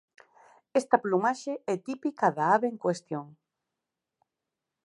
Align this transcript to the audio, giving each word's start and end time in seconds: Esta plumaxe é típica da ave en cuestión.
Esta 0.79 0.97
plumaxe 1.03 1.53
é 1.73 1.75
típica 1.87 2.27
da 2.37 2.45
ave 2.55 2.67
en 2.73 2.77
cuestión. 2.83 3.27